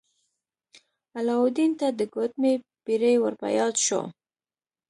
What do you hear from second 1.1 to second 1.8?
علاوالدین